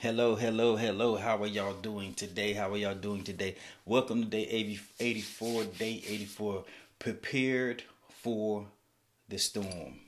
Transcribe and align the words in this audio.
Hello, 0.00 0.34
hello, 0.34 0.76
hello. 0.76 1.16
How 1.16 1.42
are 1.42 1.46
y'all 1.46 1.74
doing 1.74 2.14
today? 2.14 2.54
How 2.54 2.72
are 2.72 2.76
y'all 2.78 2.94
doing 2.94 3.22
today? 3.22 3.56
Welcome 3.84 4.22
to 4.22 4.28
day 4.30 4.46
80, 4.48 4.80
84, 4.98 5.64
day 5.64 6.02
84. 6.08 6.64
Prepared 6.98 7.82
for 8.08 8.66
the 9.28 9.38
storm. 9.38 10.00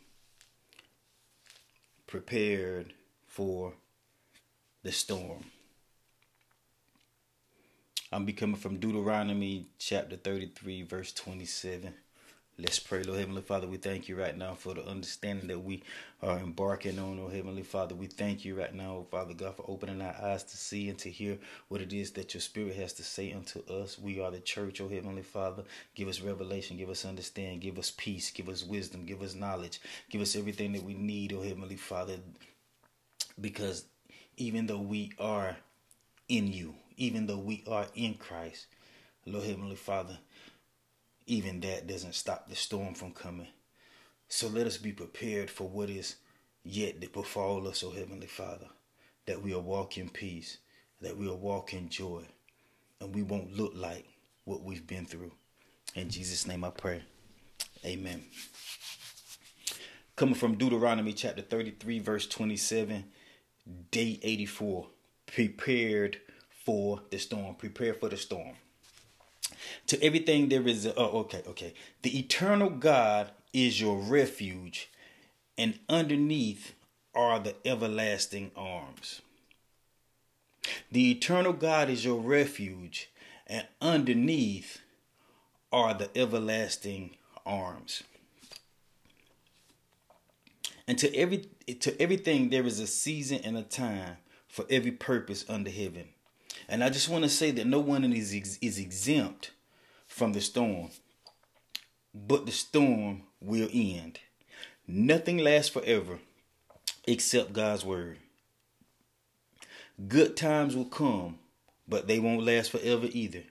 Prepared 2.07 2.95
for 3.27 3.75
the 4.83 4.93
storm. 4.93 5.45
I'm 8.11 8.25
be 8.25 8.33
coming 8.33 8.57
from 8.57 8.79
Deuteronomy 8.79 9.67
chapter 9.79 10.17
33, 10.17 10.85
verse 10.85 11.13
27. 11.13 11.93
Let's 12.63 12.79
pray, 12.79 13.03
Lord 13.03 13.19
Heavenly 13.19 13.43
Father. 13.43 13.67
We 13.67 13.77
thank 13.77 14.09
you 14.09 14.15
right 14.15 14.39
now 14.39 14.55
for 14.55 14.73
the 14.73 14.87
understanding 14.87 15.49
that 15.49 15.59
we 15.59 15.83
are 16.23 16.39
embarking 16.39 16.97
on, 16.97 17.19
oh 17.19 17.27
Heavenly 17.27 17.65
Father. 17.65 17.97
We 17.97 18.07
thank 18.07 18.45
you 18.45 18.55
right 18.55 18.73
now, 18.73 19.05
Father 19.11 19.35
God, 19.35 19.57
for 19.57 19.65
opening 19.67 20.01
our 20.01 20.15
eyes 20.23 20.45
to 20.45 20.57
see 20.57 20.89
and 20.89 20.97
to 21.01 21.11
hear 21.11 21.39
what 21.67 21.81
it 21.81 21.93
is 21.93 22.13
that 22.13 22.35
your 22.35 22.41
Spirit 22.41 22.77
has 22.77 22.93
to 22.93 23.03
say 23.03 23.33
unto 23.33 23.65
us. 23.69 23.99
We 23.99 24.21
are 24.21 24.31
the 24.31 24.39
church, 24.39 24.81
oh 24.81 24.89
Heavenly 24.89 25.23
Father. 25.23 25.65
Give 25.97 26.07
us 26.07 26.21
revelation, 26.21 26.77
give 26.77 26.89
us 26.89 27.05
understanding, 27.05 27.59
give 27.59 27.81
us 27.81 27.93
peace, 27.97 28.31
give 28.31 28.49
us 28.49 28.63
wisdom, 28.63 29.07
give 29.07 29.23
us 29.23 29.35
knowledge, 29.35 29.81
give 30.09 30.21
us 30.21 30.37
everything 30.37 30.71
that 30.75 30.85
we 30.85 30.95
need, 30.95 31.33
oh 31.33 31.43
Heavenly 31.43 31.75
Father. 31.75 32.19
Because 33.41 33.87
even 34.37 34.69
though 34.69 34.79
we 34.79 35.11
are 35.19 35.57
in 36.29 36.53
you, 36.53 36.77
even 36.97 37.27
though 37.27 37.39
we 37.39 37.65
are 37.67 37.89
in 37.97 38.15
Christ, 38.15 38.67
Lord 39.27 39.47
Heavenly 39.47 39.75
Father, 39.75 40.17
even 41.27 41.61
that 41.61 41.87
doesn't 41.87 42.15
stop 42.15 42.49
the 42.49 42.57
storm 42.57 42.95
from 42.95 43.13
coming. 43.13 43.49
So 44.29 44.49
let 44.49 44.67
us 44.67 44.79
be 44.79 44.93
prepared 44.93 45.51
for 45.51 45.69
what 45.69 45.91
is 45.91 46.17
yet 46.65 47.01
to 47.01 47.09
befall 47.09 47.69
us, 47.69 47.83
O 47.83 47.91
Heavenly 47.91 48.27
Father, 48.27 48.69
that 49.27 49.43
we'll 49.43 49.61
walk 49.61 49.99
in 49.99 50.09
peace, 50.09 50.59
that 51.01 51.17
we'll 51.17 51.37
walk 51.37 51.75
in 51.75 51.89
joy, 51.89 52.25
and 53.01 53.15
we 53.15 53.23
won't 53.23 53.57
look 53.57 53.73
like 53.75 54.07
what 54.45 54.63
we've 54.63 54.87
been 54.87 55.05
through. 55.05 55.33
In 55.95 56.09
Jesus' 56.09 56.47
name 56.47 56.65
I 56.65 56.71
pray. 56.71 57.03
Amen. 57.85 58.25
Coming 60.17 60.35
from 60.35 60.57
Deuteronomy 60.57 61.13
chapter 61.13 61.43
33, 61.43 61.99
verse 61.99 62.27
27, 62.27 63.05
day 63.91 64.21
84. 64.23 64.87
Prepared 65.27 66.21
for 66.65 67.03
the 67.11 67.19
storm. 67.19 67.55
Prepare 67.55 67.95
for 67.95 68.09
the 68.09 68.17
storm. 68.17 68.55
To 69.89 70.03
everything 70.03 70.49
there 70.49 70.67
is 70.67 70.87
a, 70.87 70.95
oh 70.97 71.21
okay, 71.21 71.43
okay. 71.47 71.75
The 72.03 72.19
eternal 72.19 72.71
God 72.71 73.31
is 73.53 73.81
your 73.81 73.99
refuge, 73.99 74.91
and 75.59 75.79
underneath 75.89 76.75
are 77.15 77.39
the 77.39 77.55
everlasting 77.65 78.51
arms. 78.57 79.21
The 80.91 81.11
eternal 81.11 81.53
God 81.53 81.91
is 81.91 82.05
your 82.05 82.21
refuge, 82.21 83.11
and 83.47 83.67
underneath 83.81 84.81
are 85.73 85.95
the 85.95 86.11
everlasting 86.17 87.17
arms. 87.45 88.03
And 90.87 90.99
to 90.99 91.15
every 91.15 91.49
to 91.81 92.01
everything 92.01 92.51
there 92.51 92.67
is 92.67 92.81
a 92.81 92.87
season 92.87 93.41
and 93.45 93.57
a 93.57 93.63
time 93.63 94.17
for 94.49 94.65
every 94.69 94.91
purpose 94.91 95.45
under 95.49 95.71
heaven. 95.71 96.09
And 96.69 96.85
I 96.85 96.91
just 96.91 97.09
want 97.09 97.25
to 97.25 97.31
say 97.31 97.51
that 97.53 97.67
no 97.67 97.81
one 97.81 98.05
is, 98.13 98.59
is 98.61 98.79
exempt 98.79 99.51
from 100.13 100.35
the 100.35 100.41
storm, 100.41 100.91
but 102.15 102.45
the 102.45 102.53
storm 102.53 103.23
will 103.41 103.69
end. 103.73 104.21
Nothing 104.87 105.39
lasts 105.39 105.71
forever 105.71 106.19
except 107.07 107.55
God's 107.55 107.85
word. 107.85 108.19
Good 110.09 110.37
times 110.37 110.77
will 110.77 110.85
come, 110.85 111.39
but 111.89 112.09
they 112.09 112.19
won't 112.19 112.45
last 112.45 112.71
forever 112.71 113.09
either. 113.11 113.45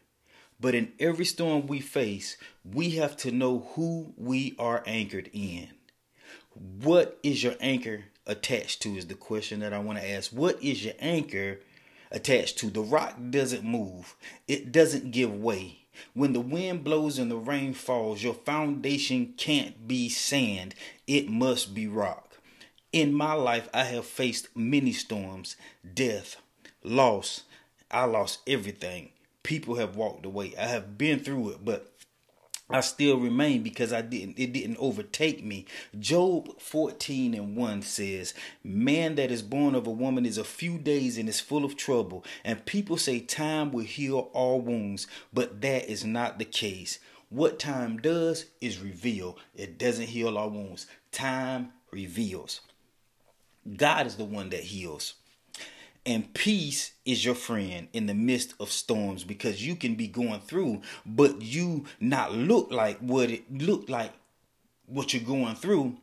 But 0.60 0.76
in 0.76 0.94
every 1.00 1.26
storm 1.26 1.66
we 1.66 1.80
face, 1.80 2.38
we 2.64 2.92
have 2.92 3.18
to 3.18 3.32
know 3.32 3.68
who 3.74 4.14
we 4.16 4.56
are 4.60 4.84
anchored 4.86 5.32
in. 5.34 5.70
What 6.54 7.18
is 7.24 7.44
your 7.44 7.56
anchor 7.60 8.06
attached 8.28 8.84
to? 8.84 8.96
Is 8.96 9.08
the 9.08 9.16
question 9.16 9.62
that 9.62 9.74
I 9.74 9.80
want 9.80 9.98
to 9.98 10.08
ask. 10.08 10.32
What 10.32 10.62
is 10.62 10.86
your 10.86 10.94
anchor 11.00 11.60
attached 12.12 12.58
to. 12.60 12.70
The 12.70 12.82
rock 12.82 13.16
doesn't 13.30 13.64
move, 13.64 14.16
it 14.48 14.72
doesn't 14.72 15.12
give 15.12 15.34
way. 15.34 15.81
When 16.14 16.34
the 16.34 16.42
wind 16.42 16.84
blows 16.84 17.18
and 17.18 17.30
the 17.30 17.38
rain 17.38 17.74
falls, 17.74 18.24
your 18.24 18.34
foundation 18.34 19.34
can't 19.38 19.88
be 19.88 20.10
sand, 20.10 20.76
it 21.08 21.30
must 21.30 21.74
be 21.74 21.88
rock. 21.88 22.38
In 22.92 23.14
my 23.14 23.34
life, 23.34 23.70
I 23.74 23.84
have 23.86 24.06
faced 24.06 24.56
many 24.56 24.92
storms, 24.92 25.56
death, 25.94 26.38
loss. 26.84 27.44
I 27.90 28.06
lost 28.06 28.40
everything. 28.48 29.12
People 29.44 29.76
have 29.76 29.96
walked 29.96 30.26
away. 30.26 30.54
I 30.58 30.68
have 30.68 30.98
been 30.98 31.20
through 31.20 31.52
it, 31.52 31.66
but 31.66 31.91
I 32.72 32.82
still 32.82 33.18
remain 33.18 33.64
because 33.64 33.92
I 33.92 34.02
didn't 34.02 34.40
it 34.40 34.54
didn't 34.54 34.78
overtake 34.78 35.44
me. 35.44 35.66
Job 36.00 36.60
14 36.60 37.34
and 37.34 37.56
1 37.56 37.82
says, 37.82 38.34
Man 38.64 39.16
that 39.16 39.32
is 39.32 39.42
born 39.42 39.76
of 39.76 39.88
a 39.88 39.92
woman 39.92 40.26
is 40.26 40.38
a 40.38 40.44
few 40.44 40.78
days 40.78 41.18
and 41.18 41.28
is 41.28 41.40
full 41.40 41.66
of 41.66 41.76
trouble. 41.76 42.24
And 42.44 42.66
people 42.66 42.98
say 42.98 43.20
time 43.20 43.72
will 43.72 43.84
heal 43.84 44.30
all 44.34 44.62
wounds, 44.62 45.08
but 45.34 45.62
that 45.62 45.90
is 45.90 46.06
not 46.06 46.40
the 46.40 46.46
case. 46.46 47.00
What 47.30 47.60
time 47.60 47.98
does 47.98 48.46
is 48.60 48.80
reveal. 48.80 49.38
It 49.56 49.78
doesn't 49.78 50.08
heal 50.08 50.38
our 50.38 50.50
wounds. 50.50 50.88
Time 51.12 51.72
reveals. 51.92 52.62
God 53.78 54.08
is 54.08 54.16
the 54.16 54.26
one 54.26 54.50
that 54.50 54.62
heals. 54.62 55.14
And 56.06 56.34
peace 56.34 56.94
is 57.06 57.24
your 57.24 57.36
friend 57.36 57.88
in 57.94 58.08
the 58.08 58.16
midst 58.16 58.56
of 58.60 58.72
storms 58.72 59.24
because 59.24 59.66
you 59.66 59.76
can 59.76 59.96
be 59.96 60.08
going 60.08 60.40
through, 60.42 60.82
but 61.06 61.42
you 61.42 61.86
not 62.00 62.34
look 62.34 62.72
like 62.72 62.98
what 63.00 63.30
it 63.30 63.52
looked 63.52 63.90
like 63.90 64.12
what 64.88 65.14
you're 65.14 65.24
going 65.24 65.56
through 65.56 65.98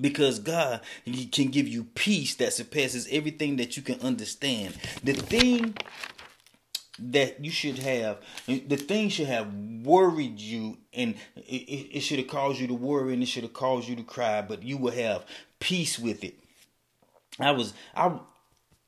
because 0.00 0.38
God 0.38 0.80
can 1.04 1.48
give 1.48 1.68
you 1.68 1.84
peace 1.94 2.34
that 2.36 2.52
surpasses 2.52 3.08
everything 3.10 3.56
that 3.56 3.76
you 3.76 3.82
can 3.82 4.00
understand. 4.00 4.74
The 5.02 5.14
thing 5.14 5.76
that 6.98 7.44
you 7.44 7.50
should 7.50 7.78
have, 7.78 8.18
the 8.46 8.76
thing 8.76 9.08
should 9.08 9.26
have 9.26 9.52
worried 9.54 10.38
you 10.40 10.78
and 10.92 11.14
it, 11.36 11.96
it 11.96 12.00
should 12.00 12.18
have 12.18 12.28
caused 12.28 12.60
you 12.60 12.66
to 12.66 12.74
worry 12.74 13.14
and 13.14 13.22
it 13.22 13.26
should 13.26 13.42
have 13.42 13.52
caused 13.52 13.88
you 13.88 13.96
to 13.96 14.02
cry, 14.02 14.42
but 14.42 14.62
you 14.62 14.76
will 14.76 14.92
have 14.92 15.24
peace 15.60 15.98
with 15.98 16.24
it. 16.24 16.38
I 17.38 17.50
was, 17.50 17.74
I, 17.94 18.18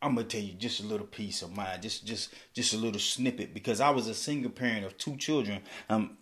I'm 0.01 0.15
gonna 0.15 0.27
tell 0.27 0.41
you 0.41 0.55
just 0.55 0.81
a 0.81 0.87
little 0.87 1.07
piece 1.07 1.43
of 1.43 1.57
mine, 1.57 1.81
just 1.83 2.07
just 2.07 2.33
just 2.55 2.75
a 2.75 2.77
little 2.77 3.01
snippet, 3.01 3.53
because 3.53 3.81
I 3.81 3.91
was 3.91 4.07
a 4.07 4.15
single 4.15 4.51
parent 4.51 4.85
of 4.85 4.97
two 4.97 5.17
children. 5.17 5.63
Um, 5.89 6.17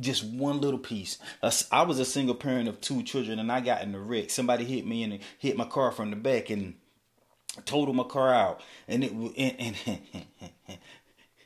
just 0.00 0.24
one 0.24 0.60
little 0.60 0.78
piece. 0.78 1.18
I 1.72 1.82
was 1.82 1.98
a 1.98 2.04
single 2.04 2.34
parent 2.34 2.68
of 2.68 2.80
two 2.80 3.02
children, 3.02 3.38
and 3.38 3.50
I 3.50 3.60
got 3.60 3.82
in 3.82 3.92
the 3.92 3.98
wreck. 3.98 4.30
Somebody 4.30 4.64
hit 4.64 4.86
me 4.86 5.02
and 5.02 5.18
hit 5.38 5.56
my 5.56 5.64
car 5.64 5.92
from 5.92 6.10
the 6.10 6.16
back 6.16 6.50
and 6.50 6.74
totaled 7.64 7.96
my 7.96 8.04
car 8.04 8.34
out, 8.34 8.60
and 8.86 9.04
it 9.04 9.12
and 9.12 9.76
and, 9.86 10.00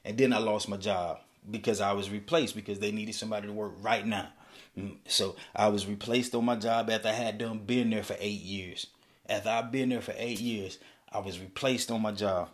and 0.04 0.18
then 0.18 0.32
I 0.32 0.38
lost 0.38 0.68
my 0.68 0.76
job 0.76 1.18
because 1.50 1.80
I 1.80 1.92
was 1.92 2.10
replaced 2.10 2.54
because 2.54 2.78
they 2.78 2.92
needed 2.92 3.14
somebody 3.14 3.46
to 3.46 3.52
work 3.52 3.74
right 3.80 4.06
now. 4.06 4.28
Mm, 4.78 4.96
so 5.06 5.36
I 5.54 5.68
was 5.68 5.86
replaced 5.86 6.34
on 6.34 6.44
my 6.44 6.56
job 6.56 6.88
after 6.90 7.08
I 7.08 7.12
had 7.12 7.38
done 7.38 7.58
been 7.58 7.90
there 7.90 8.02
for 8.02 8.16
eight 8.18 8.40
years. 8.40 8.86
After 9.28 9.50
I've 9.50 9.72
been 9.72 9.90
there 9.90 10.00
for 10.00 10.14
eight 10.16 10.40
years, 10.40 10.78
I 11.12 11.18
was 11.18 11.38
replaced 11.38 11.90
on 11.90 12.02
my 12.02 12.12
job. 12.12 12.48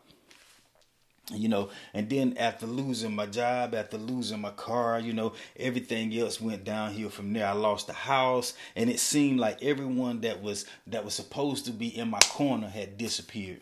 You 1.30 1.48
know, 1.48 1.68
and 1.92 2.08
then 2.08 2.38
after 2.38 2.66
losing 2.66 3.14
my 3.14 3.26
job, 3.26 3.74
after 3.74 3.98
losing 3.98 4.40
my 4.40 4.50
car, 4.50 4.98
you 4.98 5.12
know, 5.12 5.34
everything 5.58 6.16
else 6.18 6.40
went 6.40 6.64
downhill 6.64 7.10
from 7.10 7.34
there. 7.34 7.46
I 7.46 7.52
lost 7.52 7.86
the 7.86 7.92
house, 7.92 8.54
and 8.74 8.88
it 8.88 8.98
seemed 8.98 9.38
like 9.38 9.62
everyone 9.62 10.22
that 10.22 10.42
was 10.42 10.64
that 10.86 11.04
was 11.04 11.12
supposed 11.12 11.66
to 11.66 11.70
be 11.70 11.88
in 11.88 12.08
my 12.08 12.20
corner 12.20 12.68
had 12.68 12.96
disappeared 12.96 13.60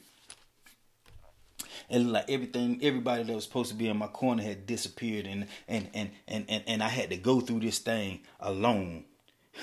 and 1.91 2.13
like 2.13 2.28
everything 2.28 2.78
everybody 2.83 3.22
that 3.22 3.34
was 3.34 3.45
supposed 3.45 3.71
to 3.71 3.77
be 3.77 3.89
in 3.89 3.97
my 3.97 4.09
corner 4.09 4.42
had 4.42 4.66
disappeared 4.66 5.27
and 5.27 5.47
and 5.69 5.89
and 5.95 6.10
and 6.28 6.45
and, 6.49 6.65
and 6.66 6.83
I 6.83 6.89
had 6.89 7.10
to 7.10 7.16
go 7.16 7.41
through 7.41 7.60
this 7.60 7.78
thing 7.78 8.21
alone. 8.41 9.04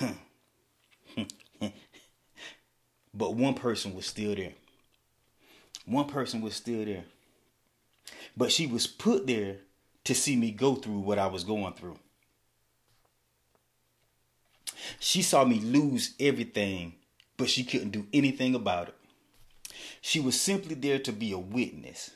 but 3.14 3.34
one 3.34 3.54
person 3.54 3.94
was 3.94 4.06
still 4.06 4.34
there 4.34 4.52
one 5.86 6.06
person 6.06 6.40
was 6.40 6.54
still 6.54 6.84
there. 6.84 7.04
But 8.36 8.52
she 8.52 8.66
was 8.66 8.86
put 8.86 9.26
there 9.26 9.56
to 10.04 10.14
see 10.14 10.36
me 10.36 10.50
go 10.50 10.74
through 10.74 11.00
what 11.00 11.18
I 11.18 11.26
was 11.26 11.44
going 11.44 11.72
through. 11.74 11.98
She 14.98 15.22
saw 15.22 15.44
me 15.44 15.60
lose 15.60 16.14
everything, 16.20 16.94
but 17.36 17.48
she 17.48 17.64
couldn't 17.64 17.90
do 17.90 18.06
anything 18.12 18.54
about 18.54 18.88
it. 18.88 18.94
She 20.00 20.20
was 20.20 20.38
simply 20.38 20.74
there 20.74 20.98
to 20.98 21.12
be 21.12 21.32
a 21.32 21.38
witness. 21.38 22.10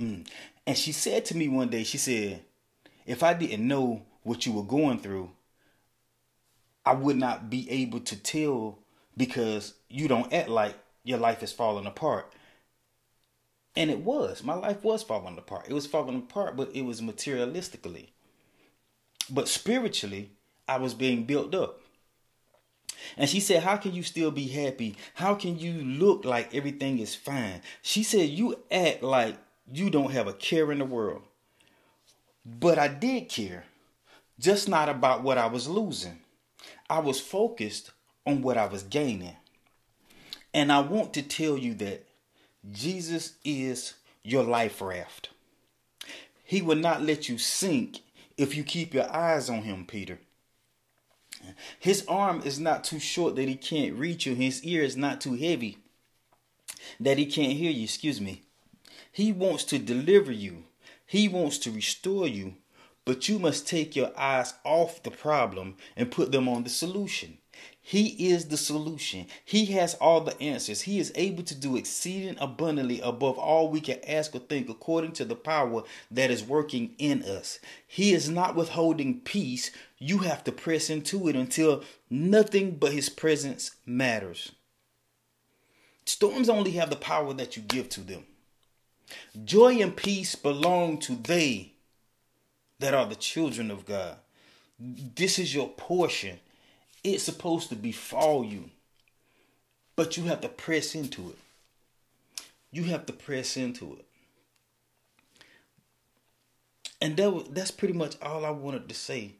Mm. 0.00 0.26
And 0.66 0.78
she 0.78 0.92
said 0.92 1.24
to 1.26 1.36
me 1.36 1.48
one 1.48 1.68
day, 1.68 1.82
she 1.82 1.98
said, 1.98 2.42
if 3.04 3.22
I 3.22 3.34
didn't 3.34 3.66
know 3.66 4.02
what 4.22 4.46
you 4.46 4.52
were 4.52 4.62
going 4.62 4.98
through, 4.98 5.30
I 6.86 6.94
would 6.94 7.16
not 7.16 7.50
be 7.50 7.68
able 7.70 8.00
to 8.00 8.16
tell 8.16 8.78
because 9.16 9.74
you 9.88 10.08
don't 10.08 10.32
act 10.32 10.48
like 10.48 10.76
your 11.04 11.18
life 11.18 11.42
is 11.42 11.52
falling 11.52 11.86
apart 11.86 12.32
And 13.74 13.90
it 13.90 14.00
was. 14.00 14.42
My 14.42 14.54
life 14.54 14.84
was 14.84 15.02
falling 15.02 15.38
apart. 15.38 15.66
It 15.68 15.72
was 15.72 15.86
falling 15.86 16.16
apart, 16.16 16.56
but 16.56 16.74
it 16.74 16.82
was 16.82 17.00
materialistically. 17.00 18.08
But 19.30 19.48
spiritually, 19.48 20.30
I 20.68 20.78
was 20.78 20.94
being 20.94 21.24
built 21.24 21.54
up. 21.54 21.80
And 23.16 23.28
she 23.28 23.40
said, 23.40 23.62
How 23.62 23.76
can 23.76 23.94
you 23.94 24.02
still 24.02 24.30
be 24.30 24.46
happy? 24.48 24.96
How 25.14 25.34
can 25.34 25.58
you 25.58 25.72
look 25.72 26.24
like 26.24 26.54
everything 26.54 26.98
is 26.98 27.14
fine? 27.14 27.62
She 27.80 28.02
said, 28.02 28.28
You 28.28 28.58
act 28.70 29.02
like 29.02 29.36
you 29.72 29.90
don't 29.90 30.12
have 30.12 30.26
a 30.26 30.32
care 30.32 30.70
in 30.70 30.78
the 30.78 30.84
world. 30.84 31.22
But 32.44 32.78
I 32.78 32.88
did 32.88 33.28
care, 33.28 33.64
just 34.38 34.68
not 34.68 34.88
about 34.88 35.22
what 35.22 35.38
I 35.38 35.46
was 35.46 35.68
losing. 35.68 36.20
I 36.90 36.98
was 36.98 37.20
focused 37.20 37.92
on 38.26 38.42
what 38.42 38.58
I 38.58 38.66
was 38.66 38.82
gaining. 38.82 39.36
And 40.54 40.70
I 40.70 40.80
want 40.80 41.14
to 41.14 41.22
tell 41.22 41.56
you 41.56 41.74
that 41.74 42.06
Jesus 42.70 43.34
is 43.44 43.94
your 44.22 44.44
life 44.44 44.80
raft. 44.80 45.30
He 46.44 46.62
will 46.62 46.76
not 46.76 47.02
let 47.02 47.28
you 47.28 47.38
sink 47.38 48.00
if 48.36 48.56
you 48.56 48.62
keep 48.62 48.94
your 48.94 49.10
eyes 49.12 49.50
on 49.50 49.62
him, 49.62 49.84
Peter. 49.86 50.20
His 51.78 52.04
arm 52.06 52.42
is 52.44 52.60
not 52.60 52.84
too 52.84 53.00
short 53.00 53.34
that 53.36 53.48
he 53.48 53.56
can't 53.56 53.98
reach 53.98 54.26
you. 54.26 54.34
His 54.34 54.62
ear 54.62 54.82
is 54.82 54.96
not 54.96 55.20
too 55.20 55.34
heavy 55.34 55.78
that 57.00 57.18
he 57.18 57.26
can't 57.26 57.54
hear 57.54 57.70
you. 57.70 57.84
Excuse 57.84 58.20
me. 58.20 58.42
He 59.10 59.32
wants 59.32 59.64
to 59.64 59.78
deliver 59.78 60.32
you. 60.32 60.64
He 61.04 61.28
wants 61.28 61.58
to 61.58 61.70
restore 61.70 62.28
you. 62.28 62.54
But 63.04 63.28
you 63.28 63.38
must 63.38 63.66
take 63.66 63.96
your 63.96 64.12
eyes 64.16 64.54
off 64.64 65.02
the 65.02 65.10
problem 65.10 65.76
and 65.96 66.10
put 66.10 66.30
them 66.30 66.48
on 66.48 66.62
the 66.62 66.70
solution. 66.70 67.38
He 67.84 68.30
is 68.30 68.46
the 68.46 68.56
solution. 68.56 69.26
He 69.44 69.66
has 69.66 69.94
all 69.94 70.20
the 70.20 70.40
answers. 70.40 70.82
He 70.82 71.00
is 71.00 71.12
able 71.16 71.42
to 71.42 71.54
do 71.54 71.76
exceeding 71.76 72.36
abundantly 72.38 73.00
above 73.00 73.36
all 73.36 73.68
we 73.68 73.80
can 73.80 73.98
ask 74.06 74.34
or 74.36 74.38
think 74.38 74.68
according 74.68 75.12
to 75.14 75.24
the 75.24 75.34
power 75.34 75.82
that 76.08 76.30
is 76.30 76.44
working 76.44 76.94
in 76.98 77.24
us. 77.24 77.58
He 77.84 78.14
is 78.14 78.30
not 78.30 78.54
withholding 78.54 79.20
peace. 79.20 79.72
You 79.98 80.18
have 80.18 80.44
to 80.44 80.52
press 80.52 80.90
into 80.90 81.28
it 81.28 81.34
until 81.34 81.82
nothing 82.08 82.76
but 82.76 82.92
his 82.92 83.08
presence 83.08 83.72
matters. 83.84 84.52
Storms 86.04 86.48
only 86.48 86.70
have 86.72 86.88
the 86.88 86.96
power 86.96 87.34
that 87.34 87.56
you 87.56 87.62
give 87.62 87.88
to 87.90 88.00
them. 88.00 88.24
Joy 89.44 89.82
and 89.82 89.96
peace 89.96 90.36
belong 90.36 90.98
to 90.98 91.16
they 91.16 91.72
that 92.78 92.94
are 92.94 93.06
the 93.06 93.16
children 93.16 93.72
of 93.72 93.84
God. 93.84 94.18
This 94.78 95.40
is 95.40 95.52
your 95.52 95.68
portion 95.68 96.38
it's 97.04 97.24
supposed 97.24 97.68
to 97.70 97.76
befall 97.76 98.44
you, 98.44 98.70
but 99.96 100.16
you 100.16 100.24
have 100.24 100.40
to 100.42 100.48
press 100.48 100.94
into 100.94 101.30
it. 101.30 101.38
You 102.70 102.84
have 102.84 103.06
to 103.06 103.12
press 103.12 103.56
into 103.56 103.94
it. 103.94 104.06
And 107.00 107.16
that 107.16 107.32
was, 107.32 107.48
that's 107.50 107.72
pretty 107.72 107.94
much 107.94 108.16
all 108.22 108.44
I 108.44 108.50
wanted 108.50 108.88
to 108.88 108.94
say. 108.94 109.32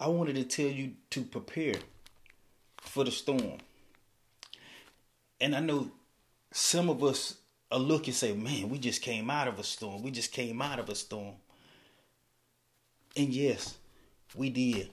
I 0.00 0.08
wanted 0.08 0.36
to 0.36 0.44
tell 0.44 0.72
you 0.72 0.92
to 1.10 1.22
prepare 1.22 1.74
for 2.78 3.04
the 3.04 3.10
storm. 3.10 3.58
And 5.40 5.54
I 5.54 5.60
know 5.60 5.90
some 6.52 6.88
of 6.88 7.04
us 7.04 7.36
are 7.70 7.78
looking 7.78 8.14
say, 8.14 8.32
man, 8.32 8.70
we 8.70 8.78
just 8.78 9.02
came 9.02 9.30
out 9.30 9.46
of 9.46 9.58
a 9.58 9.62
storm. 9.62 10.02
We 10.02 10.10
just 10.10 10.32
came 10.32 10.62
out 10.62 10.78
of 10.78 10.88
a 10.88 10.94
storm. 10.94 11.34
And 13.14 13.28
yes, 13.28 13.76
we 14.34 14.48
did 14.48 14.90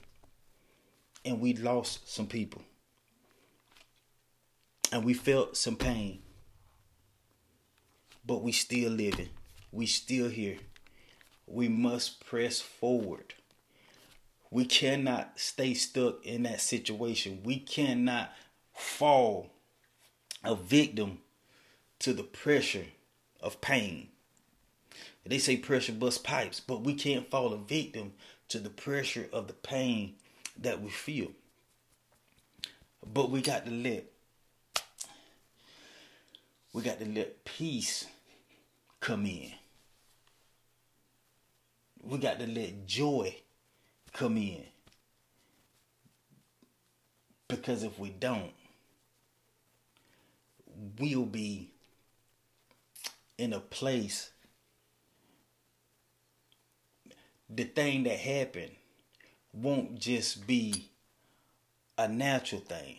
and 1.28 1.42
we 1.42 1.54
lost 1.54 2.10
some 2.10 2.28
people. 2.28 2.62
And 4.92 5.04
we 5.04 5.14
felt 5.14 5.58
some 5.58 5.76
pain. 5.76 6.20
But 8.26 8.42
we 8.42 8.54
still 8.54 8.92
living. 8.92 9.30
We 9.72 9.86
still 9.86 10.30
here. 10.30 10.58
We 11.46 11.68
must 11.68 12.26
press 12.26 12.62
forward. 12.62 13.34
We 14.50 14.66
cannot 14.66 15.40
stay 15.40 15.74
stuck 15.74 16.26
in 16.26 16.44
that 16.44 16.62
situation. 16.62 17.42
We 17.44 17.60
cannot 17.60 18.32
fall 18.74 19.52
a 20.44 20.56
victim 20.56 21.20
to 22.00 22.14
the 22.14 22.24
pressure 22.24 22.86
of 23.42 23.60
pain. 23.60 24.08
They 25.26 25.40
say 25.40 25.58
pressure 25.58 25.92
busts 25.92 26.20
pipes, 26.20 26.62
but 26.62 26.84
we 26.84 26.94
can't 26.94 27.30
fall 27.30 27.52
a 27.52 27.58
victim 27.58 28.14
to 28.48 28.60
the 28.60 28.70
pressure 28.70 29.28
of 29.34 29.48
the 29.48 29.54
pain 29.54 30.16
that 30.62 30.82
we 30.82 30.90
feel. 30.90 31.32
But 33.06 33.30
we 33.30 33.42
got 33.42 33.66
to 33.66 33.72
let 33.72 34.06
we 36.74 36.84
got 36.84 37.00
to 37.00 37.06
let 37.06 37.44
peace 37.44 38.06
come 39.00 39.26
in. 39.26 39.52
We 42.04 42.20
got 42.20 42.40
to 42.40 42.48
let 42.48 42.86
joy 42.86 43.36
come 44.14 44.38
in. 44.38 44.64
Because 47.48 47.84
if 47.84 47.98
we 47.98 48.10
don't, 48.10 48.52
we'll 51.00 51.26
be 51.26 51.72
in 53.38 53.54
a 53.54 53.60
place. 53.60 54.30
The 57.50 57.64
thing 57.64 58.04
that 58.04 58.20
happened 58.20 58.77
won't 59.62 60.00
just 60.00 60.46
be 60.46 60.90
a 61.98 62.08
natural 62.08 62.62
thing, 62.62 62.98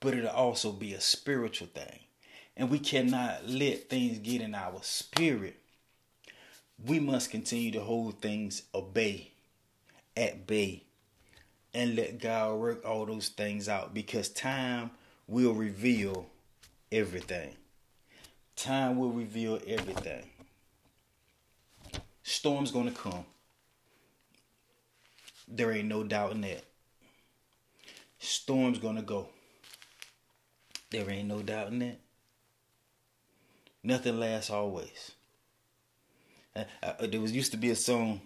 but 0.00 0.14
it'll 0.14 0.30
also 0.30 0.72
be 0.72 0.94
a 0.94 1.00
spiritual 1.00 1.68
thing. 1.68 2.00
And 2.56 2.70
we 2.70 2.78
cannot 2.78 3.48
let 3.48 3.88
things 3.88 4.18
get 4.18 4.40
in 4.40 4.54
our 4.54 4.80
spirit. 4.82 5.56
We 6.84 7.00
must 7.00 7.30
continue 7.30 7.72
to 7.72 7.80
hold 7.80 8.20
things 8.20 8.62
obey, 8.74 9.32
at 10.16 10.46
bay, 10.46 10.84
and 11.74 11.96
let 11.96 12.18
God 12.18 12.54
work 12.58 12.84
all 12.84 13.06
those 13.06 13.28
things 13.28 13.68
out 13.68 13.94
because 13.94 14.28
time 14.28 14.90
will 15.26 15.52
reveal 15.52 16.26
everything. 16.90 17.54
Time 18.56 18.96
will 18.98 19.10
reveal 19.10 19.60
everything. 19.66 20.24
Storm's 22.22 22.70
gonna 22.70 22.90
come. 22.90 23.24
There 25.50 25.72
ain't 25.72 25.88
no 25.88 26.04
doubt 26.04 26.32
in 26.32 26.42
that. 26.42 26.64
Storm's 28.18 28.78
gonna 28.78 29.02
go. 29.02 29.28
There 30.90 31.08
ain't 31.10 31.28
no 31.28 31.42
doubt 31.42 31.68
in 31.68 31.78
that. 31.80 32.00
Nothing 33.82 34.18
lasts 34.18 34.50
always. 34.50 35.12
Uh, 36.54 36.64
uh, 36.82 37.06
there 37.06 37.20
was 37.20 37.32
used 37.32 37.52
to 37.52 37.56
be 37.56 37.70
a 37.70 37.76
song. 37.76 38.20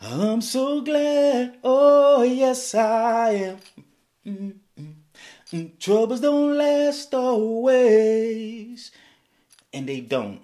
I'm 0.00 0.42
so 0.42 0.82
glad, 0.82 1.58
oh 1.64 2.22
yes 2.22 2.74
I 2.74 3.30
am. 3.30 3.58
Mm-hmm. 4.26 5.66
Troubles 5.78 6.20
don't 6.20 6.58
last 6.58 7.14
always, 7.14 8.90
and 9.72 9.88
they 9.88 10.00
don't. 10.00 10.40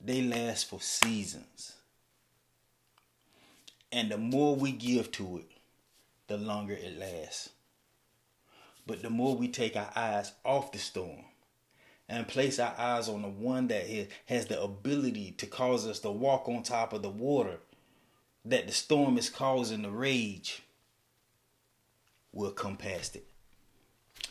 They 0.00 0.22
last 0.22 0.68
for 0.68 0.80
seasons. 0.80 1.77
And 3.90 4.10
the 4.10 4.18
more 4.18 4.54
we 4.54 4.72
give 4.72 5.10
to 5.12 5.38
it, 5.38 5.46
the 6.26 6.36
longer 6.36 6.74
it 6.74 6.98
lasts. 6.98 7.50
But 8.86 9.02
the 9.02 9.10
more 9.10 9.34
we 9.34 9.48
take 9.48 9.76
our 9.76 9.90
eyes 9.94 10.32
off 10.44 10.72
the 10.72 10.78
storm 10.78 11.24
and 12.08 12.26
place 12.26 12.58
our 12.58 12.74
eyes 12.78 13.08
on 13.08 13.22
the 13.22 13.28
one 13.28 13.68
that 13.68 13.86
has 14.26 14.46
the 14.46 14.62
ability 14.62 15.32
to 15.32 15.46
cause 15.46 15.86
us 15.86 16.00
to 16.00 16.10
walk 16.10 16.48
on 16.48 16.62
top 16.62 16.92
of 16.92 17.02
the 17.02 17.10
water 17.10 17.58
that 18.44 18.66
the 18.66 18.72
storm 18.72 19.18
is 19.18 19.28
causing 19.28 19.82
the 19.82 19.90
rage, 19.90 20.62
we'll 22.32 22.50
come 22.50 22.76
past 22.76 23.16
it. 23.16 23.26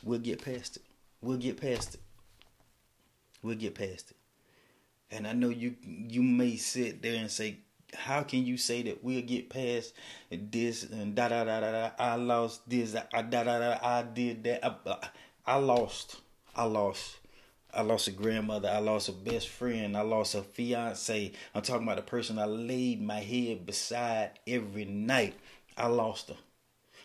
We'll 0.03 0.19
get 0.19 0.43
past 0.43 0.77
it. 0.77 0.83
We'll 1.21 1.37
get 1.37 1.61
past 1.61 1.95
it. 1.95 2.01
We'll 3.43 3.55
get 3.55 3.75
past 3.75 4.11
it. 4.11 4.17
And 5.11 5.27
I 5.27 5.33
know 5.33 5.49
you 5.49 5.75
you 5.83 6.21
may 6.23 6.55
sit 6.55 7.01
there 7.01 7.15
and 7.15 7.31
say, 7.31 7.59
how 7.95 8.23
can 8.23 8.45
you 8.45 8.57
say 8.57 8.81
that 8.83 9.03
we'll 9.03 9.21
get 9.21 9.49
past 9.49 9.93
this 10.29 10.83
and 10.83 11.15
da 11.15 11.29
da 11.29 11.43
da 11.43 11.59
da 11.59 11.71
da? 11.71 11.91
I 11.97 12.15
lost 12.15 12.69
this. 12.69 12.95
I 13.13 13.21
da 13.21 13.43
da 13.43 13.59
da. 13.59 13.77
I 13.81 14.03
did 14.03 14.43
that. 14.43 14.65
I, 14.65 15.09
I 15.45 15.55
lost. 15.57 16.17
I 16.55 16.63
lost. 16.63 17.17
I 17.73 17.81
lost 17.81 18.07
a 18.07 18.11
grandmother. 18.11 18.69
I 18.69 18.79
lost 18.79 19.09
a 19.09 19.11
best 19.11 19.49
friend. 19.49 19.95
I 19.95 20.01
lost 20.01 20.35
a 20.35 20.41
fiance. 20.41 21.31
I'm 21.53 21.61
talking 21.61 21.83
about 21.83 21.97
the 21.97 22.01
person 22.01 22.39
I 22.39 22.45
laid 22.45 23.01
my 23.01 23.19
head 23.19 23.65
beside 23.65 24.31
every 24.47 24.85
night. 24.85 25.35
I 25.77 25.87
lost 25.87 26.29
her. 26.29 26.37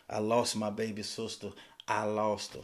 I 0.09 0.19
lost 0.19 0.57
my 0.57 0.71
baby 0.71 1.03
sister. 1.03 1.51
I 1.87 2.05
lost 2.05 2.55
her. 2.55 2.61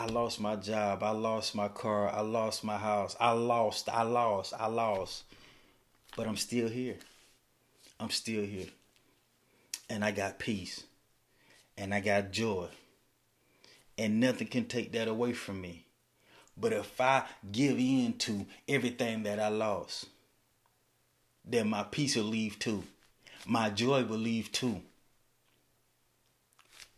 I 0.00 0.06
lost 0.06 0.38
my 0.38 0.54
job. 0.54 1.02
I 1.02 1.10
lost 1.10 1.56
my 1.56 1.66
car. 1.66 2.08
I 2.08 2.20
lost 2.20 2.62
my 2.62 2.78
house. 2.78 3.16
I 3.18 3.32
lost. 3.32 3.88
I 3.88 4.02
lost. 4.02 4.54
I 4.56 4.68
lost. 4.68 5.24
But 6.16 6.28
I'm 6.28 6.36
still 6.36 6.68
here. 6.68 6.94
I'm 7.98 8.10
still 8.10 8.44
here. 8.44 8.68
And 9.90 10.04
I 10.04 10.12
got 10.12 10.38
peace. 10.38 10.84
And 11.76 11.92
I 11.92 11.98
got 11.98 12.30
joy. 12.30 12.68
And 13.98 14.20
nothing 14.20 14.46
can 14.46 14.66
take 14.66 14.92
that 14.92 15.08
away 15.08 15.32
from 15.32 15.60
me. 15.60 15.84
But 16.56 16.72
if 16.72 17.00
I 17.00 17.24
give 17.50 17.76
in 17.76 18.12
to 18.18 18.46
everything 18.68 19.24
that 19.24 19.40
I 19.40 19.48
lost, 19.48 20.06
then 21.44 21.68
my 21.68 21.82
peace 21.82 22.14
will 22.14 22.22
leave 22.22 22.60
too. 22.60 22.84
My 23.46 23.68
joy 23.68 24.04
will 24.04 24.18
leave 24.18 24.52
too. 24.52 24.80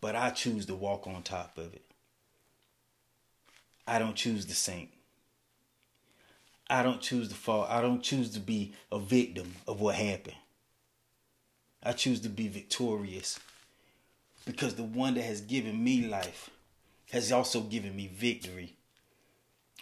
But 0.03 0.17
I 0.17 0.29
choose 0.31 0.67
to 0.67 0.75
walk 0.75 1.07
on 1.07 1.23
top 1.23 1.57
of 1.57 1.73
it. 1.73 1.90
I 3.91 3.99
don't 3.99 4.15
choose 4.15 4.45
to 4.45 4.55
sink. 4.55 4.93
I 6.71 6.85
don't 6.85 7.01
choose 7.01 7.29
to 7.31 7.35
fall. 7.35 7.67
I 7.69 7.81
don't 7.81 8.01
choose 8.01 8.31
to 8.35 8.39
be 8.39 8.73
a 8.93 9.01
victim 9.01 9.57
of 9.67 9.81
what 9.81 9.97
happened. 9.97 10.37
I 11.83 11.91
choose 11.91 12.21
to 12.21 12.29
be 12.29 12.47
victorious 12.47 13.41
because 14.47 14.77
the 14.77 14.85
one 14.85 15.15
that 15.15 15.25
has 15.25 15.41
given 15.41 15.83
me 15.83 16.07
life 16.07 16.51
has 17.11 17.33
also 17.33 17.63
given 17.63 17.97
me 17.97 18.09
victory 18.15 18.77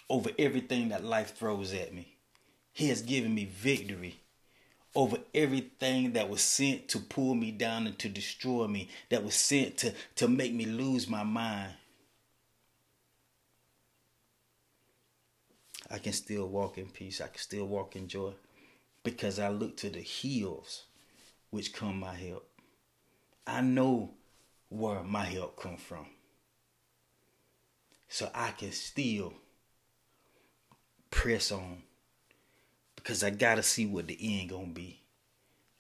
over 0.09 0.31
everything 0.39 0.89
that 0.89 1.05
life 1.05 1.37
throws 1.37 1.75
at 1.75 1.93
me. 1.93 2.17
He 2.73 2.89
has 2.89 3.03
given 3.03 3.35
me 3.35 3.45
victory 3.45 4.21
over 4.95 5.19
everything 5.35 6.15
that 6.15 6.31
was 6.31 6.41
sent 6.41 6.89
to 6.89 6.99
pull 6.99 7.35
me 7.35 7.51
down 7.51 7.87
and 7.87 7.99
to 7.99 8.09
destroy 8.09 8.69
me, 8.69 8.89
that 9.11 9.23
was 9.23 9.35
sent 9.35 9.77
to, 9.77 9.93
to 10.17 10.29
make 10.29 10.55
me 10.55 10.65
lose 10.65 11.09
my 11.09 11.25
mind. 11.25 11.75
I 15.91 15.99
can 15.99 16.13
still 16.13 16.47
walk 16.49 16.79
in 16.79 16.87
peace. 16.87 17.21
I 17.21 17.29
can 17.29 17.39
still 17.39 17.67
walk 17.67 17.97
in 17.97 18.09
joy 18.09 18.33
because 19.03 19.39
I 19.39 19.49
look 19.49 19.77
to 19.79 19.91
the 19.91 20.01
hills 20.01 20.85
which 21.51 21.73
come 21.73 22.01
my 22.01 22.15
help. 22.15 22.47
I 23.47 23.63
know 23.63 24.11
where 24.69 25.03
my 25.03 25.25
help 25.25 25.61
come 25.61 25.79
from. 25.79 26.07
So 28.09 28.31
I 28.35 28.51
can 28.51 28.73
still 28.73 29.33
press 31.11 31.53
on 31.53 31.83
because 32.97 33.25
I 33.25 33.31
gotta 33.31 33.63
see 33.63 33.87
what 33.87 34.07
the 34.07 34.19
end 34.21 34.51
gonna 34.51 34.67
be. 34.67 35.01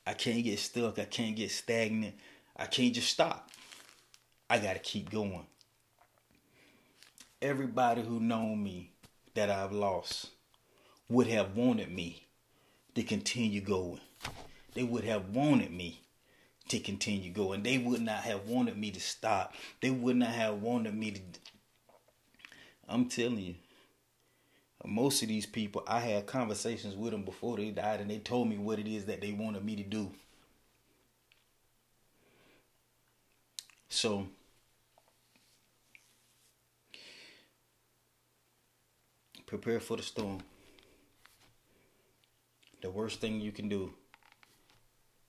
I 0.06 0.14
can't 0.14 0.42
get 0.42 0.58
stuck. 0.58 0.98
I 0.98 1.04
can't 1.04 1.36
get 1.36 1.50
stagnant. 1.50 2.14
I 2.56 2.64
can't 2.66 2.94
just 2.94 3.10
stop. 3.10 3.50
I 4.48 4.58
gotta 4.58 4.78
keep 4.78 5.10
going. 5.10 5.46
Everybody 7.42 8.02
who 8.02 8.20
know 8.20 8.54
me 8.54 8.92
that 9.38 9.50
I've 9.50 9.71
lost 9.71 10.30
would 11.09 11.28
have 11.28 11.57
wanted 11.57 11.92
me 11.92 12.26
to 12.97 13.04
continue 13.04 13.61
going. 13.61 14.00
They 14.75 14.83
would 14.83 15.04
have 15.04 15.28
wanted 15.28 15.71
me 15.71 16.02
to 16.71 16.80
continue 16.80 17.33
going. 17.33 17.62
They 17.62 17.78
would 17.78 18.02
not 18.02 18.25
have 18.25 18.49
wanted 18.49 18.76
me 18.76 18.90
to 18.90 19.00
stop. 19.00 19.54
They 19.80 19.90
would 19.90 20.16
not 20.16 20.30
have 20.30 20.54
wanted 20.54 20.92
me 20.95 21.12
to. 21.12 21.21
I'm 22.88 23.09
telling 23.09 23.38
you, 23.38 23.54
most 24.85 25.23
of 25.23 25.28
these 25.28 25.47
people, 25.47 25.85
I 25.87 26.00
had 26.00 26.26
conversations 26.26 26.97
with 26.97 27.12
them 27.12 27.23
before 27.23 27.59
they 27.59 27.71
died, 27.71 28.00
and 28.00 28.11
they 28.11 28.18
told 28.18 28.49
me 28.49 28.59
what 28.59 28.80
it 28.80 28.88
is 28.88 29.04
that 29.04 29.21
they 29.21 29.30
wanted 29.30 29.64
me 29.64 29.76
to 29.76 29.85
do. 29.85 30.11
So, 33.88 34.26
prepare 39.49 39.81
for 39.81 39.97
the 39.97 40.02
storm. 40.02 40.40
The 42.83 42.90
worst 42.90 43.21
thing 43.21 43.40
you 43.40 43.50
can 43.50 43.69
do 43.69 43.93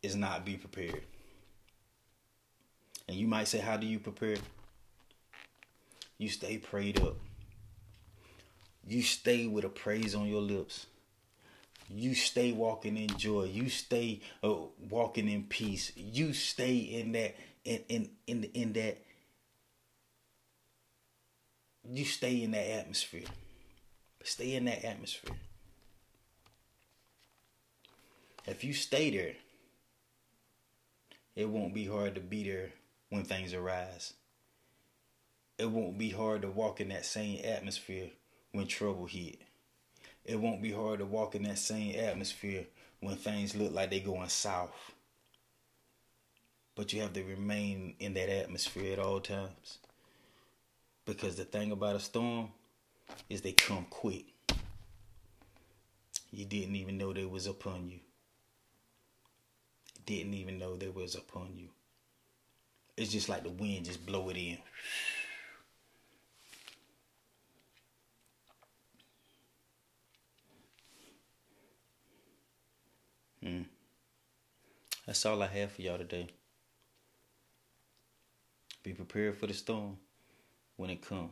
is 0.04 0.16
not 0.16 0.46
be 0.46 0.56
prepared. 0.56 1.04
And 3.08 3.18
you 3.18 3.28
might 3.28 3.48
say, 3.48 3.60
How 3.60 3.78
do 3.78 3.88
you 3.88 3.98
prepare? 3.98 4.38
You 6.18 6.28
stay 6.30 6.58
prayed 6.58 7.02
up. 7.02 7.16
You 8.86 9.02
stay 9.02 9.48
with 9.48 9.64
a 9.64 9.70
praise 9.70 10.14
on 10.14 10.28
your 10.28 10.42
lips. 10.42 10.86
You 11.90 12.14
stay 12.14 12.52
walking 12.52 12.98
in 12.98 13.08
joy. 13.18 13.46
You 13.46 13.70
stay 13.70 14.20
uh, 14.44 14.54
walking 14.90 15.30
in 15.30 15.44
peace. 15.44 15.92
You 15.96 16.34
stay 16.34 16.76
in 16.76 17.14
that 17.14 17.36
in 17.64 17.84
in 17.88 18.10
in 18.28 18.44
in 18.54 18.74
that. 18.74 18.98
You 21.90 22.06
stay 22.06 22.44
in 22.44 22.52
that 22.52 22.68
atmosphere. 22.68 23.24
Stay 24.24 24.56
in 24.56 24.66
that 24.66 24.84
atmosphere. 24.84 25.36
If 28.46 28.64
you 28.64 28.74
stay 28.74 29.10
there, 29.12 29.36
it 31.36 31.48
won't 31.48 31.74
be 31.74 31.86
hard 31.86 32.16
to 32.16 32.22
be 32.22 32.44
there 32.44 32.72
when 33.10 33.24
things 33.24 33.54
arise. 33.54 34.14
It 35.58 35.70
won't 35.70 35.98
be 35.98 36.10
hard 36.10 36.42
to 36.44 36.50
walk 36.50 36.82
in 36.82 36.90
that 36.90 37.06
same 37.06 37.42
atmosphere 37.44 38.10
when 38.52 38.68
trouble 38.68 39.06
hit. 39.06 39.40
It 40.26 40.40
won't 40.40 40.62
be 40.62 40.72
hard 40.72 41.00
to 41.00 41.06
walk 41.06 41.36
in 41.36 41.44
that 41.44 41.58
same 41.58 41.96
atmosphere 42.00 42.66
when 43.00 43.16
things 43.16 43.56
look 43.56 43.74
like 43.74 43.90
they're 43.90 44.00
going 44.00 44.30
south. 44.30 44.94
But 46.76 46.94
you 46.94 47.02
have 47.02 47.14
to 47.14 47.24
remain 47.24 47.96
in 48.00 48.14
that 48.14 48.30
atmosphere 48.30 48.94
at 48.94 49.00
all 49.00 49.20
times. 49.20 49.80
Because 51.06 51.36
the 51.36 51.46
thing 51.46 51.72
about 51.72 51.96
a 51.96 52.00
storm 52.00 52.50
is 53.30 53.42
they 53.42 53.52
come 53.52 53.86
quick. 53.90 54.26
You 56.32 56.46
didn't 56.46 56.76
even 56.76 56.98
know 56.98 57.14
they 57.14 57.26
was 57.26 57.48
upon 57.48 57.90
you. 57.90 58.00
Didn't 60.06 60.34
even 60.34 60.58
know 60.58 60.76
they 60.76 60.90
was 60.90 61.16
upon 61.16 61.54
you. 61.56 61.70
It's 62.98 63.12
just 63.12 63.30
like 63.30 63.44
the 63.44 63.50
wind 63.50 63.86
just 63.86 64.06
blow 64.06 64.30
it 64.30 64.38
in. 64.38 64.58
Mm. 73.44 73.66
That's 75.06 75.26
all 75.26 75.42
I 75.42 75.48
have 75.48 75.72
for 75.72 75.82
y'all 75.82 75.98
today. 75.98 76.28
Be 78.84 78.94
prepared 78.94 79.38
for 79.38 79.48
the 79.48 79.54
storm 79.54 79.98
when 80.76 80.90
it 80.90 81.02
comes. 81.02 81.32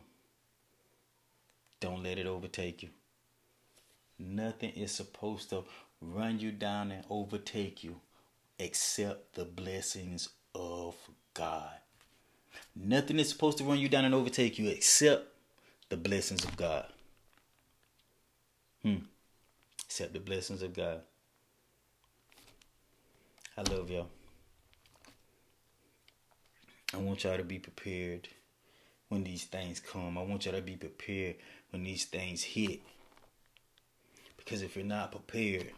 Don't 1.80 2.02
let 2.02 2.18
it 2.18 2.26
overtake 2.26 2.82
you. 2.82 2.90
Nothing 4.18 4.70
is 4.70 4.92
supposed 4.92 5.50
to 5.50 5.64
run 6.00 6.40
you 6.40 6.50
down 6.50 6.90
and 6.90 7.04
overtake 7.08 7.84
you 7.84 8.00
except 8.58 9.34
the 9.34 9.44
blessings 9.44 10.30
of 10.54 10.96
God. 11.34 11.70
Nothing 12.74 13.18
is 13.18 13.28
supposed 13.28 13.58
to 13.58 13.64
run 13.64 13.78
you 13.78 13.88
down 13.88 14.04
and 14.04 14.14
overtake 14.14 14.58
you 14.58 14.68
except 14.68 15.26
the 15.88 15.96
blessings 15.96 16.44
of 16.44 16.56
God. 16.56 16.86
Hmm. 18.82 18.96
Except 19.84 20.12
the 20.12 20.20
blessings 20.20 20.62
of 20.62 20.74
God. 20.74 21.02
I 23.56 23.62
love 23.62 23.90
y'all. 23.90 24.08
I 26.94 26.96
want 26.98 27.24
y'all 27.24 27.36
to 27.36 27.44
be 27.44 27.58
prepared 27.58 28.28
when 29.08 29.24
these 29.24 29.44
things 29.44 29.80
come. 29.80 30.18
I 30.18 30.22
want 30.22 30.44
y'all 30.44 30.54
to 30.54 30.62
be 30.62 30.76
prepared 30.76 31.36
when 31.70 31.84
these 31.84 32.04
things 32.04 32.42
hit. 32.42 32.80
Because 34.36 34.62
if 34.62 34.76
you're 34.76 34.84
not 34.84 35.12
prepared, 35.12 35.72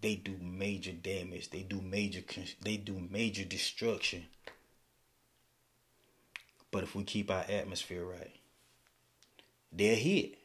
they 0.00 0.16
do 0.16 0.36
major 0.40 0.92
damage. 0.92 1.50
They 1.50 1.62
do 1.62 1.80
major 1.80 2.22
they 2.62 2.76
do 2.76 3.00
major 3.10 3.44
destruction. 3.44 4.24
But 6.70 6.84
if 6.84 6.94
we 6.94 7.04
keep 7.04 7.30
our 7.30 7.44
atmosphere 7.48 8.04
right, 8.04 8.34
they'll 9.72 9.96
hit. 9.96 10.38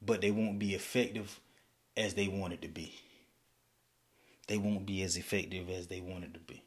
But 0.00 0.20
they 0.20 0.30
won't 0.30 0.58
be 0.58 0.74
effective 0.74 1.40
as 1.96 2.14
they 2.14 2.28
want 2.28 2.54
it 2.54 2.62
to 2.62 2.68
be 2.68 2.94
they 4.50 4.58
won't 4.58 4.84
be 4.84 5.00
as 5.04 5.16
effective 5.16 5.70
as 5.70 5.86
they 5.86 6.00
wanted 6.00 6.34
to 6.34 6.40
be. 6.40 6.60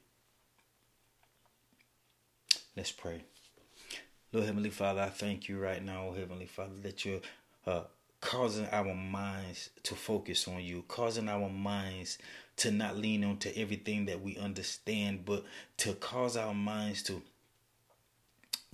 Let's 2.75 2.91
pray. 2.91 3.23
Lord 4.31 4.47
Heavenly 4.47 4.71
Father, 4.71 5.01
I 5.01 5.09
thank 5.09 5.47
you 5.47 5.59
right 5.59 5.83
now, 5.83 6.11
Heavenly 6.11 6.47
Father, 6.47 6.73
that 6.81 7.05
you're 7.05 7.21
uh, 7.67 7.83
causing 8.19 8.65
our 8.71 8.95
minds 8.95 9.69
to 9.83 9.93
focus 9.93 10.47
on 10.47 10.63
you, 10.63 10.83
causing 10.87 11.29
our 11.29 11.49
minds 11.49 12.17
to 12.57 12.71
not 12.71 12.97
lean 12.97 13.23
on 13.23 13.37
to 13.37 13.55
everything 13.55 14.05
that 14.05 14.21
we 14.23 14.37
understand, 14.37 15.23
but 15.23 15.45
to 15.77 15.93
cause 15.93 16.35
our 16.35 16.55
minds 16.55 17.03
to 17.03 17.21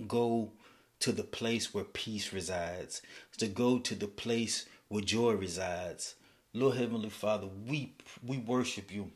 go 0.08 0.52
to 1.00 1.12
the 1.12 1.22
place 1.22 1.74
where 1.74 1.84
peace 1.84 2.32
resides, 2.32 3.02
to 3.36 3.48
go 3.48 3.78
to 3.80 3.94
the 3.94 4.08
place 4.08 4.64
where 4.88 5.02
joy 5.02 5.32
resides, 5.32 6.14
Lord 6.54 6.78
Heavenly 6.78 7.10
Father, 7.10 7.48
we 7.68 7.92
we 8.26 8.38
worship 8.38 8.90
you. 8.90 9.10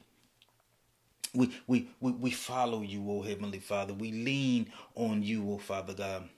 We, 1.34 1.50
we, 1.66 1.88
we, 2.00 2.12
we 2.12 2.30
follow 2.30 2.82
you, 2.82 3.04
oh 3.08 3.22
Heavenly 3.22 3.58
Father. 3.58 3.92
We 3.92 4.12
lean 4.12 4.72
on 4.94 5.22
you, 5.22 5.50
oh 5.50 5.58
Father 5.58 5.94
God. 5.94 6.28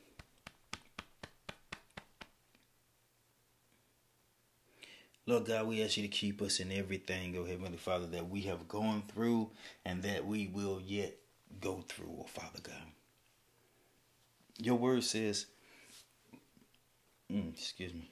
Lord 5.27 5.47
God, 5.47 5.67
we 5.67 5.83
ask 5.83 5.97
you 5.97 6.05
to 6.05 6.09
keep 6.09 6.41
us 6.41 6.61
in 6.61 6.73
everything, 6.73 7.37
oh 7.37 7.45
Heavenly 7.45 7.77
Father, 7.77 8.07
that 8.07 8.31
we 8.31 8.43
have 8.43 8.69
gone 8.69 9.03
through 9.13 9.51
and 9.85 10.03
that 10.03 10.25
we 10.25 10.47
will 10.47 10.81
yet 10.81 11.17
go 11.61 11.85
through, 11.89 12.17
oh 12.21 12.27
Father 12.27 12.61
God. 12.63 12.75
Your 14.59 14.77
word 14.77 15.05
says, 15.05 15.47
mm, 17.31 17.53
excuse 17.53 17.93
me. 17.93 18.09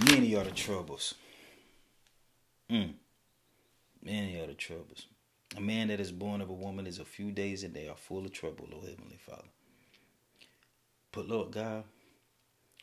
Many 0.00 0.34
are 0.34 0.44
the 0.44 0.50
troubles. 0.50 1.14
Mm. 2.70 2.94
Many 4.02 4.40
are 4.40 4.46
the 4.46 4.54
troubles. 4.54 5.06
A 5.56 5.60
man 5.60 5.88
that 5.88 6.00
is 6.00 6.10
born 6.10 6.40
of 6.40 6.48
a 6.48 6.54
woman 6.54 6.86
is 6.86 6.98
a 6.98 7.04
few 7.04 7.30
days 7.30 7.62
and 7.62 7.74
they 7.74 7.88
are 7.88 7.96
full 7.96 8.24
of 8.24 8.32
trouble, 8.32 8.66
Lord 8.70 8.88
Heavenly 8.88 9.18
Father. 9.18 9.48
But 11.12 11.28
Lord 11.28 11.52
God, 11.52 11.84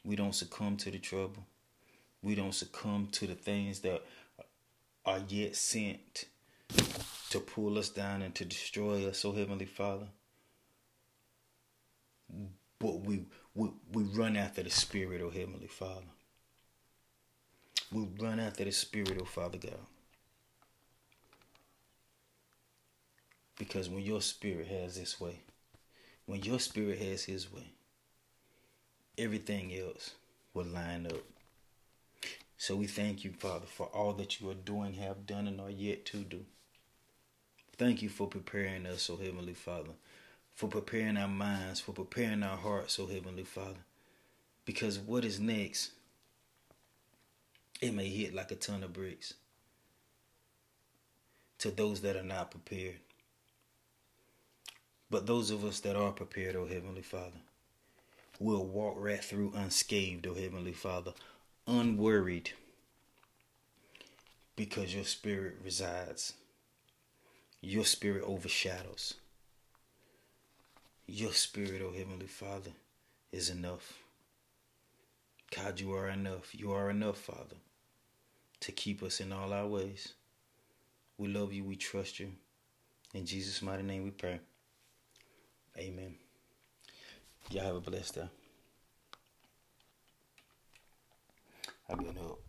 we 0.03 0.15
don't 0.15 0.35
succumb 0.35 0.77
to 0.77 0.91
the 0.91 0.99
trouble. 0.99 1.45
We 2.21 2.35
don't 2.35 2.53
succumb 2.53 3.07
to 3.13 3.25
the 3.25 3.35
things 3.35 3.79
that 3.79 4.03
are 5.05 5.21
yet 5.27 5.55
sent 5.55 6.25
to 7.31 7.39
pull 7.39 7.79
us 7.79 7.89
down 7.89 8.21
and 8.21 8.35
to 8.35 8.45
destroy 8.45 9.07
us, 9.07 9.25
oh 9.25 9.31
Heavenly 9.31 9.65
Father. 9.65 10.07
But 12.77 13.01
we 13.01 13.25
we, 13.55 13.69
we 13.91 14.03
run 14.03 14.37
after 14.37 14.61
the 14.61 14.69
Spirit, 14.69 15.21
oh 15.23 15.31
Heavenly 15.31 15.67
Father. 15.67 16.05
We 17.91 18.07
run 18.19 18.39
after 18.39 18.63
the 18.63 18.71
Spirit, 18.71 19.17
oh 19.19 19.25
Father 19.25 19.57
God. 19.57 19.79
Because 23.57 23.89
when 23.89 24.03
your 24.03 24.21
spirit 24.21 24.67
has 24.67 24.97
its 24.97 25.19
way, 25.19 25.41
when 26.25 26.41
your 26.43 26.59
spirit 26.59 26.97
has 26.99 27.25
his 27.25 27.51
way, 27.51 27.73
everything 29.17 29.73
else 29.75 30.11
will 30.53 30.65
line 30.65 31.07
up. 31.07 31.23
So 32.57 32.75
we 32.75 32.87
thank 32.87 33.23
you, 33.23 33.31
Father, 33.31 33.65
for 33.65 33.87
all 33.87 34.13
that 34.13 34.39
you 34.39 34.49
are 34.49 34.53
doing, 34.53 34.93
have 34.93 35.25
done, 35.25 35.47
and 35.47 35.59
are 35.59 35.69
yet 35.69 36.05
to 36.07 36.17
do. 36.17 36.45
Thank 37.77 38.01
you 38.01 38.09
for 38.09 38.27
preparing 38.27 38.85
us, 38.85 39.09
O 39.09 39.17
Heavenly 39.17 39.53
Father, 39.53 39.91
for 40.53 40.67
preparing 40.67 41.17
our 41.17 41.27
minds, 41.27 41.79
for 41.79 41.93
preparing 41.93 42.43
our 42.43 42.57
hearts, 42.57 42.99
O 42.99 43.07
Heavenly 43.07 43.43
Father. 43.43 43.79
Because 44.65 44.99
what 44.99 45.25
is 45.25 45.39
next, 45.39 45.91
it 47.79 47.93
may 47.93 48.09
hit 48.09 48.33
like 48.33 48.51
a 48.51 48.55
ton 48.55 48.83
of 48.83 48.93
bricks 48.93 49.33
to 51.59 51.71
those 51.71 52.01
that 52.01 52.15
are 52.15 52.23
not 52.23 52.51
prepared. 52.51 52.99
But 55.09 55.25
those 55.25 55.49
of 55.49 55.65
us 55.65 55.79
that 55.81 55.95
are 55.95 56.11
prepared, 56.11 56.55
O 56.55 56.65
Heavenly 56.65 57.01
Father, 57.01 57.39
will 58.39 58.65
walk 58.65 58.95
right 58.97 59.23
through 59.23 59.53
unscathed, 59.55 60.27
O 60.27 60.33
Heavenly 60.33 60.71
Father, 60.71 61.13
unworried, 61.67 62.51
because 64.55 64.93
your 64.93 65.03
spirit 65.03 65.57
resides. 65.63 66.33
Your 67.61 67.85
spirit 67.85 68.23
overshadows. 68.23 69.15
Your 71.07 71.33
spirit, 71.33 71.81
O 71.81 71.91
Heavenly 71.91 72.27
Father, 72.27 72.71
is 73.31 73.49
enough. 73.49 73.99
God, 75.55 75.79
you 75.79 75.93
are 75.93 76.07
enough. 76.07 76.53
You 76.53 76.71
are 76.71 76.89
enough, 76.89 77.17
Father, 77.17 77.57
to 78.61 78.71
keep 78.71 79.03
us 79.03 79.19
in 79.19 79.31
all 79.31 79.53
our 79.53 79.67
ways. 79.67 80.13
We 81.17 81.27
love 81.27 81.53
you. 81.53 81.63
We 81.63 81.75
trust 81.75 82.19
you. 82.19 82.31
In 83.13 83.25
Jesus' 83.25 83.61
mighty 83.61 83.83
name 83.83 84.03
we 84.03 84.11
pray. 84.11 84.39
Amen. 85.77 86.15
Y'all 87.51 87.65
have 87.65 87.75
a 87.75 87.81
blessed 87.81 88.15
day. 88.15 88.29
I've 91.89 91.97
been 91.97 92.17
up. 92.17 92.48